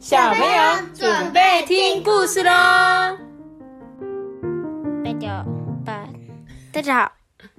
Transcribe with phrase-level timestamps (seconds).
[0.00, 2.50] 小朋友准备听故事喽！
[5.04, 6.08] 大家好，
[6.72, 7.12] 大家好，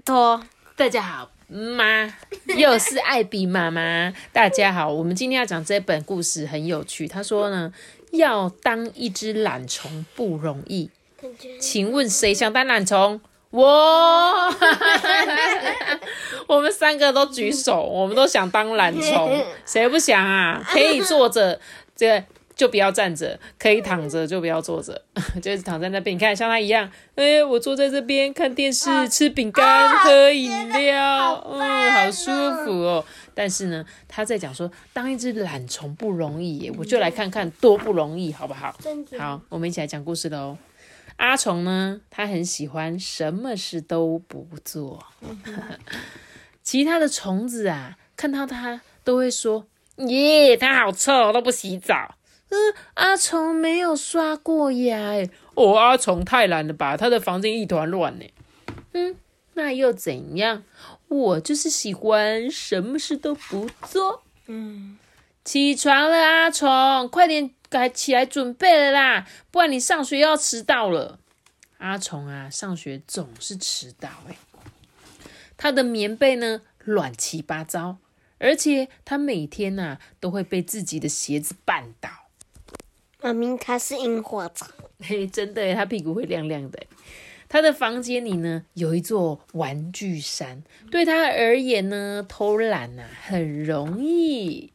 [0.03, 0.41] 托，
[0.75, 2.11] 大家好，妈，
[2.57, 4.11] 又是艾比妈妈。
[4.33, 7.07] 大家好，我们今天要讲这本故事很有趣。
[7.07, 7.71] 他说呢，
[8.09, 10.89] 要当一只懒虫不容易，
[11.59, 13.21] 请问谁想当懒虫？
[13.51, 14.49] 我，
[16.47, 20.63] 我们三个都举手，我们都想当懒虫，谁不想啊？
[20.65, 21.59] 可以坐着，
[22.01, 22.23] 这
[22.55, 24.99] 就不要站着；可以躺着，就不要坐着，
[25.39, 26.15] 就是躺在那边。
[26.15, 32.31] 你看，像他一样，哎，我坐在这边看电视、吃饼干、喝饮料，嗯，好舒
[32.65, 33.05] 服哦。
[33.35, 38.75] 但是呢，他在讲说，当一只懒虫不容易耶，我就来看看多不容易，好不好？
[39.19, 40.57] 好，我们一起来讲故事喽。
[41.17, 45.05] 阿虫呢，他很喜欢什么事都不做。
[46.63, 52.15] 其他的虫子啊，看到他都会说：“耶，他好臭，都不洗澡。”
[52.49, 52.57] 嗯，
[52.95, 54.97] 阿虫没有刷过牙。
[55.53, 56.97] 哦，阿虫太懒了吧？
[56.97, 58.25] 他的房间一团乱呢。
[58.93, 59.15] 嗯，
[59.53, 60.63] 那又怎样？
[61.07, 64.23] 我就是喜欢什么事都不做。
[64.47, 64.97] 嗯，
[65.45, 67.51] 起床了，阿虫，快点。
[67.69, 71.19] 该起来准备了啦，不然你上学要迟到了。
[71.77, 74.35] 阿虫啊，上学总是迟到哎。
[75.55, 77.95] 他的棉被呢乱七八糟，
[78.41, 82.09] 而且他每天呐都会被自己的鞋子绊倒。
[83.21, 84.67] 妈咪，他是萤火虫。
[84.99, 86.79] 嘿，真的，他屁股会亮亮的。
[87.47, 94.73] 他的房间里呢有一座玩具山，对他而言呢，偷懒呐很容易。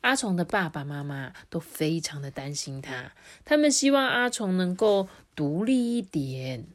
[0.00, 3.12] 阿虫的爸爸妈妈都非常的担心他，
[3.44, 6.66] 他们希望阿虫能够独立一点。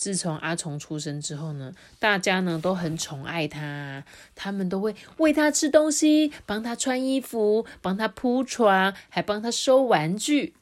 [0.00, 4.02] 自从阿虫出生之后呢，大家呢都很宠爱他，
[4.34, 10.54] 他们都会喂他吃东西，帮他穿衣服，帮他铺床，还帮他收玩具。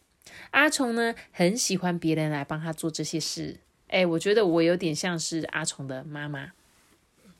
[0.50, 3.59] 阿虫呢很喜欢别人来帮他做这些事。
[3.87, 6.50] 哎，我觉得我有点像是阿虫的妈妈，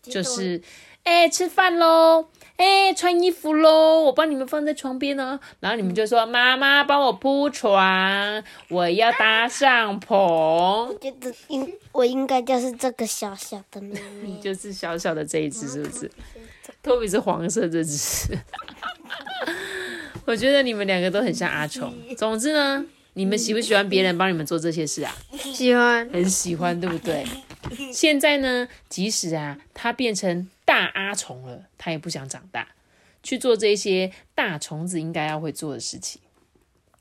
[0.09, 0.61] 就是。
[1.05, 2.29] 哎，吃饭喽！
[2.57, 4.01] 哎，穿衣服喽！
[4.03, 5.41] 我帮你们放在床边呢。
[5.61, 10.15] 然后你们就说：“妈妈，帮我铺床，我要搭帐篷。”
[10.85, 16.11] 我觉得应我应该就是这个小小的妹妹，就是小小的这一只，是不是？
[16.83, 18.37] 托比是黄色这只。
[20.27, 21.91] 我觉得你们两个都很像阿虫。
[22.19, 25.17] 总之呢，你们喜不喜欢别人帮你们做这些事啊？
[25.55, 27.25] 喜欢，很喜欢，对不对？
[27.93, 30.49] 现在呢，即使啊，他变成。
[30.69, 32.69] 大阿虫了，他也不想长大，
[33.23, 36.21] 去做这些大虫子应该要会做的事情。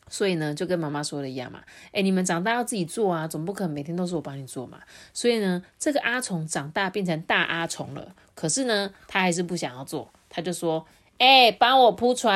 [0.08, 1.62] 所以呢，就跟妈妈说的一样嘛，
[1.92, 4.80] 哎，你们长大要自己做啊，总不可能每天都是我帮你做嘛。
[5.12, 10.88] 所以呢，这个阿虫长大变成大阿虫了，可是呢，他还是不想要做，他就说
[11.20, 12.34] ：“哎，帮我铺床，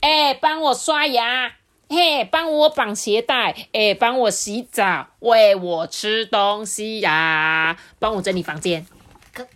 [0.00, 1.54] 哎，帮我刷牙，
[1.88, 8.86] 嘿，帮我绑鞋带，哎，帮我洗澡，喂我吃东西呀，帮我整理房间。”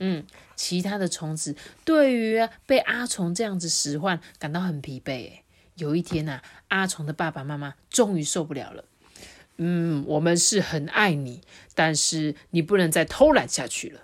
[0.00, 0.24] 嗯。
[0.60, 5.30] 其他的虫子对于被阿虫这样子使唤感到很疲惫。
[5.76, 8.84] 有一天呐，阿虫的爸爸妈妈终于受不了了。
[9.58, 11.42] 嗯，我们是很爱你，
[11.76, 14.00] 但是你不能再偷懒下去了。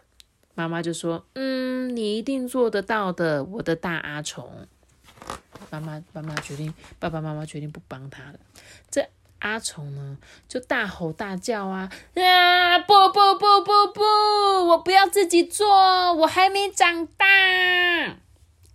[0.54, 4.68] 妈妈就说：“嗯，你一定做得到的，我的大阿虫。”
[5.80, 8.38] 妈妈妈妈决定，爸爸妈妈决定不帮他了。
[8.90, 9.08] 这。
[9.40, 10.16] 阿虫呢，
[10.48, 11.92] 就大吼大叫啊！
[12.14, 14.00] 啊，不不不不不，
[14.68, 17.26] 我不要自己做，我还没长大。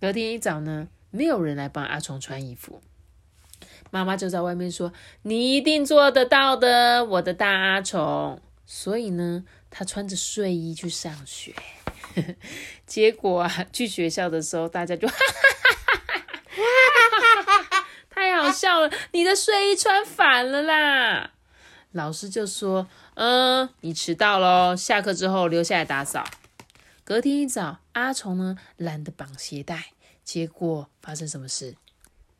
[0.00, 2.80] 隔天一早呢，没有人来帮阿虫穿衣服，
[3.90, 11.52] 妈妈就在外面说：“你一定做得到的，我的大阿虫。”所以呢，他穿着睡衣去上学。
[12.86, 15.59] 结果啊，去学校的时候，大家就哈哈。
[18.50, 21.30] 好笑了，你的睡衣穿反了啦！
[21.92, 26.24] 老师就说：“嗯，你迟到喽，下课之后留下来打扫。”
[27.04, 29.92] 隔天一早，阿虫呢懒得绑鞋带，
[30.24, 31.76] 结果发生什么事？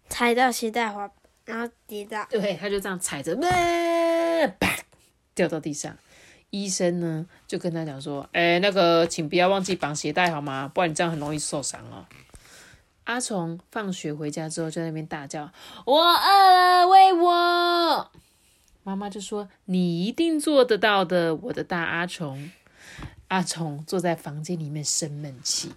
[0.09, 1.09] 踩到鞋带滑，
[1.45, 2.27] 然后跌倒。
[2.29, 4.77] 对，他就这样踩着，啪，
[5.35, 5.97] 掉到地上。
[6.51, 10.69] 医生呢就跟他讲说：“哎，那个，请不要忘记绑鞋带好吗？
[10.75, 12.05] 不然你这样很容易受伤哦。”
[13.05, 15.51] 阿虫放学回家之后，在那边大叫
[15.85, 18.11] ：“我饿了，喂我！”
[18.85, 22.51] 妈妈就说：“你一定做得到的，我的大阿虫。”
[23.29, 25.73] 阿虫坐在房间里面生闷气。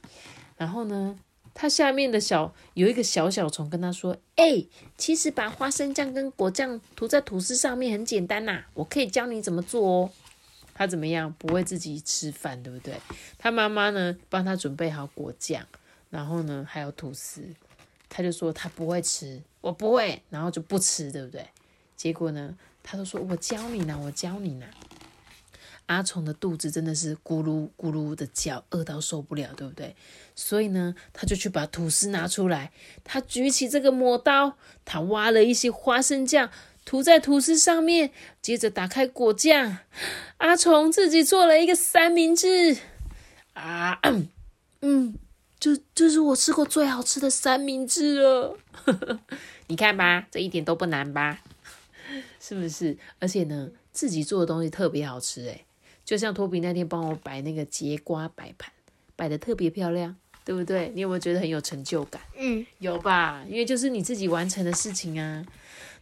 [0.58, 1.18] 然后呢，
[1.54, 4.66] 他下面的小有一个小小虫跟他说：“哎，
[4.98, 10.10] 其实把花生酱跟果酱涂在吐司上面很简单呐，我可以教你怎么做哦。”
[10.76, 11.32] 他怎么样？
[11.38, 12.96] 不会自己吃饭，对不对？
[13.38, 15.64] 他妈妈呢，帮他准备好果酱。
[16.14, 17.42] 然后呢，还有吐司，
[18.08, 21.44] 他就说他不会吃，我不会，然后就不吃，对不对？
[21.98, 24.68] 结果呢，他都说我教你呢，我教你呢。
[25.88, 29.96] 阿虫的肚子真的是咕噜咕噜的叫，饿到受不了，对不对？
[30.36, 32.72] 所以呢，他就去把吐司拿出来，
[33.04, 34.56] 他举起这个抹刀，
[34.86, 36.52] 他挖了一些花生酱
[36.86, 39.80] 涂在吐司上面，接着打开果酱，
[40.38, 42.78] 阿虫自己做了一个三明治。
[43.54, 44.00] 啊，
[44.82, 45.16] 嗯，
[45.64, 48.58] 这这是我吃过最好吃的三明治了。
[49.68, 51.40] 你看吧，这一点都不难吧？
[52.38, 52.98] 是不是？
[53.18, 55.64] 而且呢，自己做的东西特别好吃诶
[56.04, 58.70] 就像托比那天帮我摆那个节瓜摆盘，
[59.16, 60.14] 摆的特别漂亮，
[60.44, 60.92] 对不对？
[60.94, 62.22] 你有没有觉得很有成就感？
[62.36, 63.46] 嗯，有吧？
[63.48, 65.46] 因为就是你自己完成的事情啊。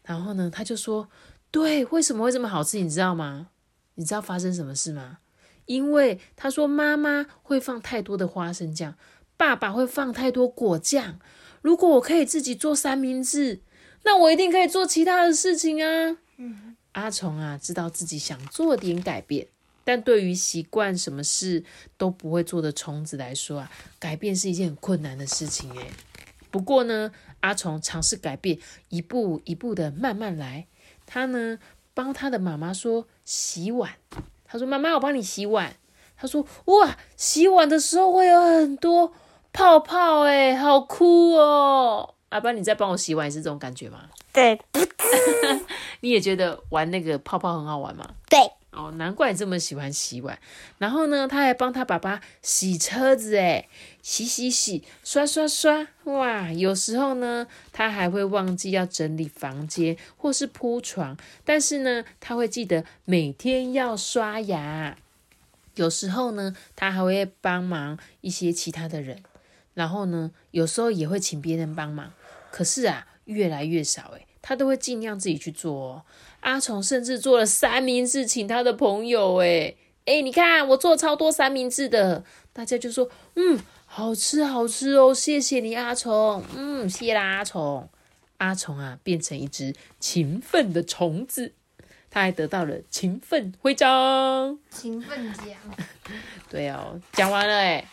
[0.04, 1.08] 然后呢，他就说
[1.52, 2.80] ：“对，为什么会这么好吃？
[2.80, 3.50] 你知道吗？
[3.94, 5.20] 你知道发生什么事吗？
[5.68, 8.96] 因为他说妈妈会放太多的花生酱，
[9.42, 11.20] 爸爸会放太多果酱。
[11.64, 13.62] 如果我可以自己做三明治，
[14.04, 19.48] 那我一定可以做其他的事情啊。”嗯，阿虫啊，知道自己想做点改变。
[19.84, 21.64] 但对于习惯什么事
[21.98, 25.90] 都不会做的虫子来说啊，改变是一件很困难的事情诶。
[26.52, 28.60] 不过呢，阿虫尝试改变，
[28.90, 30.68] 一步一步的慢慢来。
[31.08, 31.58] 他呢，
[31.96, 33.94] 帮他的妈妈说洗碗。
[34.46, 35.78] 他说：“妈妈，我帮你洗碗。”
[36.16, 39.12] 他说：“哇，洗碗的时候会有很多
[39.54, 44.06] 泡泡，诶，好酷哦！”阿爸，你在帮我洗碗也是这种感觉吗？
[44.32, 44.60] 对，
[46.00, 48.10] 你也觉得玩那个泡泡很好玩吗？
[48.30, 48.40] 对。
[48.72, 50.40] 哦，难怪你这么喜欢洗碗。
[50.78, 53.68] 然后呢，他还帮他爸爸洗车子，哎，
[54.02, 56.50] 洗洗洗，刷刷刷，哇！
[56.54, 64.96] 有时候呢，他还会忘记要整理房间或是铺床，但是呢，他会记得每天要刷牙。
[65.76, 69.22] 有时候呢，他还会帮忙一些其他的人，
[69.74, 72.14] 然后呢，有时候也会请别人帮忙。
[72.52, 76.04] 可是啊，越来越少，诶，他都会尽量自己去做哦。
[76.42, 79.36] 阿虫甚至做了三明治，请他的朋友。
[79.38, 87.88] 诶诶你看我做超多三明治的，大家就说，嗯，好吃好吃哦，谢谢你阿虫，嗯，谢啦阿虫。
[88.38, 91.54] 阿虫啊，变成一只勤奋的虫子，
[92.10, 94.58] 他还得到了勤奋徽章。
[94.72, 95.46] 勤奋奖。
[96.50, 97.88] 对哦，讲完了诶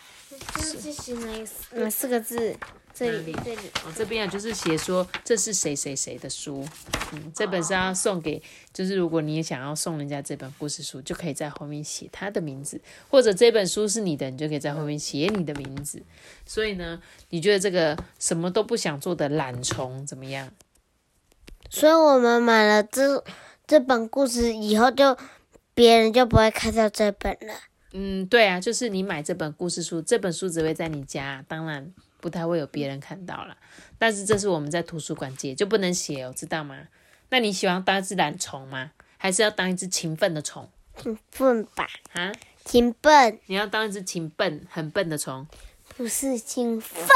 [0.55, 2.57] 这是哪哪四个字？
[2.95, 6.67] 这里这里哦，这边啊就是写说这是谁谁谁的书，
[7.13, 8.43] 嗯，这本是要送给，
[8.73, 16.03] 就是如果你也想要送人家这本故事书，就可以在后面写他的名字，或者这本书是你的，你就可以在后面写你的名字。
[16.45, 20.51] 所以呢，你觉得这个什么都不想做的懒虫怎么样？
[21.71, 23.23] 所以我们买了这
[23.65, 25.17] 这本故事以后，就
[25.73, 27.55] 别人就不会看到这本了。
[27.93, 31.93] 嗯，对啊，就是你买这本故事书，这本书只会在你家，当然。
[32.21, 33.57] 不太会有别人看到了，
[33.97, 36.77] 但是这是我们在图书馆借，就不能写哦，知道吗？
[37.29, 38.91] 那你喜欢当一只懒虫吗？
[39.17, 40.69] 还是要当一只勤奋的虫？
[41.01, 41.87] 勤奋吧。
[42.15, 42.33] 啊？
[42.65, 43.39] 勤奋。
[43.47, 45.47] 你要当一只勤笨、很笨的虫？
[45.97, 47.07] 不是勤奋。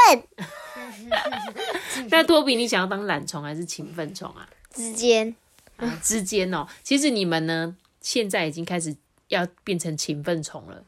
[2.09, 4.47] 那托比，你想要当懒虫还是勤奋虫啊？
[4.73, 5.35] 之间。
[5.75, 6.65] 啊，之间哦。
[6.81, 8.95] 其实你们呢，现在已经开始
[9.33, 10.83] 要变成勤奋虫了，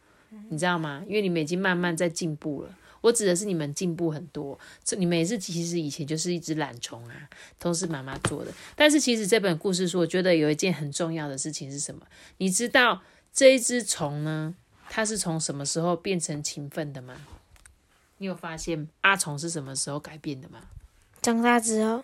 [0.50, 1.04] 你知道吗？
[1.08, 2.70] 因为你们已经慢慢在进步了。
[3.02, 7.30] 我指的是你们进步很多，这你们也是其实以前就是一只懒虫啊，
[7.60, 8.52] 都是妈妈做的。
[8.76, 12.02] 但是其实这本故事书，我觉得有一件很重要的事情是什么？
[12.38, 14.56] 你知道这一只虫呢，
[14.90, 17.16] 它是从什么时候变成勤奋的吗？
[18.18, 20.62] 你有发现阿虫是什么时候改变的吗？
[21.22, 22.04] 长大之后。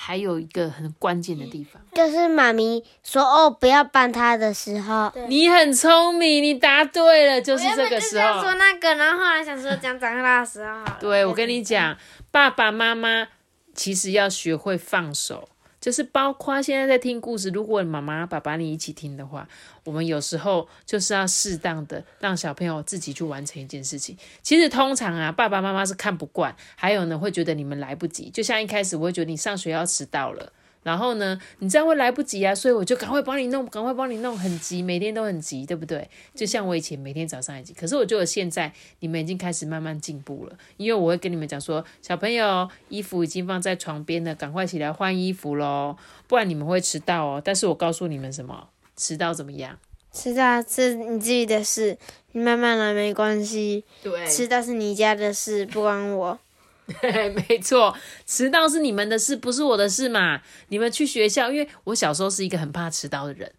[0.00, 8.40] 还有一个很关键的地方，就是妈咪说哦不要帮他的时候，你很聪明，你答对了，就是这个时候。
[8.40, 10.84] 说那个，然后后来想说讲长大的时候。
[11.00, 11.96] 对，我跟你讲，
[12.30, 13.26] 爸爸妈妈
[13.74, 15.48] 其实要学会放手。
[15.80, 19.48] 就是包括现在在听故事，如果妈妈、爸爸你一起听的话，
[19.84, 24.16] 我们有时候就是要适当的让小朋友自己去完成一件事情。
[24.42, 28.28] 其实通常啊，爸爸妈妈是看不惯，还有呢会觉得你们来不及。
[28.30, 30.52] 就像一开始我会觉得你上学要迟到了。
[30.82, 36.08] 然后呢，你这样会来不及啊，所以我就赶快帮你弄，赶快帮你弄，很急，每天都很急，对不对？
[36.34, 47.42] 就像我以前每天早上很急，可是我觉得现在你们已经开始慢慢进步了，因为我会跟你们讲说，小朋友衣服已经放在床边了，赶快起来换衣服喽，不然你们会迟到哦。
[47.44, 49.78] 但是我告诉你们什么，迟到怎么样？
[50.10, 51.98] 迟到是你自己的事，
[52.32, 53.84] 你慢慢来没关系。
[54.02, 56.38] 对，迟到是你家的事，不关我。
[57.48, 57.94] 没错，
[58.26, 60.40] 迟到是你们的事，不是我的事嘛。
[60.68, 63.52] 你们去学校，因为我小时候是一个很怕迟到的人，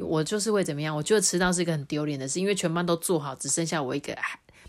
[0.00, 0.94] 我就是会怎么样？
[0.96, 4.16] 我觉得迟到是一个很丢脸的事，因为全班都坐好，只剩下我一个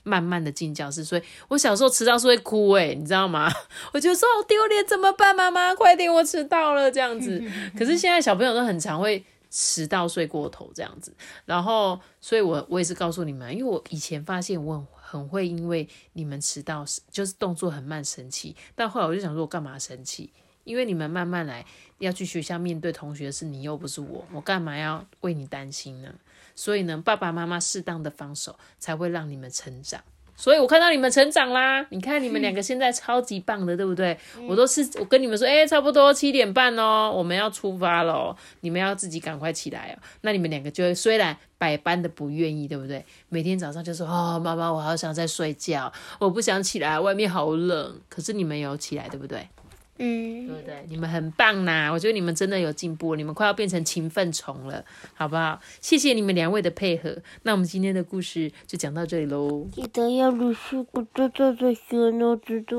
[0.03, 1.03] 慢慢的进教室。
[1.03, 3.51] 所以我小时候迟到是会哭诶、你知道吗？
[3.93, 5.35] 我就说好丢脸，怎么办？
[5.35, 7.43] 妈妈，快点，我迟到了这样子。
[7.77, 9.25] 可是现在小朋友都很常会
[9.55, 11.15] 迟到、睡过头这样子。
[11.45, 18.55] 然后，所以我我也是告诉你们，因为我以前发现我很会因为你们迟到，就是动作很慢生气。
[18.73, 20.33] 但后来我就想说，我干嘛生气？
[20.63, 21.63] 因为你们慢慢来，
[21.99, 26.15] 要去学校面对同学是你又不是我，我干嘛要为你担心呢？
[26.55, 30.03] 所以呢，爸爸妈妈适当的放手，才会让你们成长。
[30.35, 34.17] 所以我看到你们成长啦，你看你们两个现在超级棒的，对不对？
[34.47, 40.01] 我都是我跟你们说，哎、差不多七点半哦，我们要出发喽，你们要自己赶快起来哦。
[40.21, 43.05] 那你们两个就会虽然百般的不愿意，对不对？
[43.29, 47.99] 每天早上就说哦，妈妈，我好想再睡觉，我不想起来，外面好冷。
[48.09, 49.47] 可是你们有起来，对不对？
[49.99, 50.85] 嗯，对不对？
[50.89, 54.83] 你们很棒呐，我觉得你们真的有进步，你们快要变成勤奋虫了，
[55.13, 55.59] 好不好？
[55.81, 57.15] 谢谢你们两位的配合。
[57.43, 59.67] 那我们今天的故事就讲到这里喽。
[59.71, 62.77] 记得要录书，我做做做学呢，知道。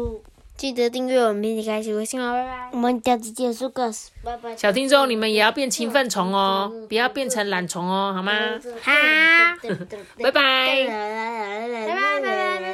[0.56, 2.70] 记得订阅我们一起开始微信哦，拜拜。
[2.72, 4.56] 我们下次结束故事，拜拜。
[4.56, 8.32] 小听众，你们也要变勤奋虫哦，不要变成懒虫哦，好吗？
[8.80, 8.92] 好，
[10.22, 10.86] 拜拜。
[10.86, 12.64] 拜拜拜拜。